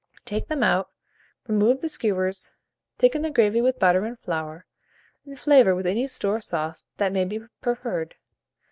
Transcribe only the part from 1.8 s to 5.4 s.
the skewers, thicken the gravy with butter and flour, and